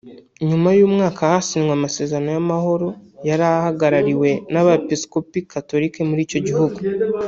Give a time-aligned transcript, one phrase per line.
[0.49, 2.87] nyuma y’umwaka hasinywe amasezerano y’amahoro
[3.27, 6.77] yari ahagarariwe n’abepiskopi Katolika mur’icyo gihugu